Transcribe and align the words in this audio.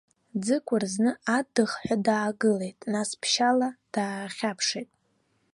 Ӡыкәыр 0.45 0.83
зны 0.93 1.11
адыхҳәа 1.37 1.95
даагылеит, 2.05 2.79
нас 2.93 3.09
ԥшьаала 3.21 3.69
даахьаԥшит. 3.93 4.89